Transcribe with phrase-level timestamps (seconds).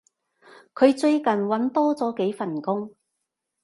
[0.73, 2.91] 佢最近搵多咗幾份工